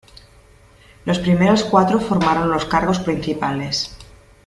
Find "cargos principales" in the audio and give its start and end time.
2.65-3.95